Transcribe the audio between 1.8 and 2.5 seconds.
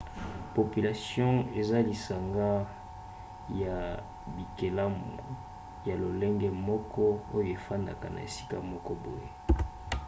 lisanga